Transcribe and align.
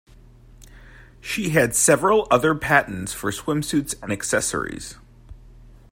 She 1.19 1.49
had 1.49 1.75
several 1.75 2.25
other 2.31 2.55
patents 2.55 3.13
for 3.13 3.29
swimsuits 3.29 3.93
and 4.01 4.11
accessories. 4.11 4.95